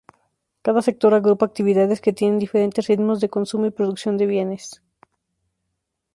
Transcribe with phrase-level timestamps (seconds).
[0.65, 4.65] Cada sector agrupa actividades que tienen diferentes ritmos de consumo y producción de bienes.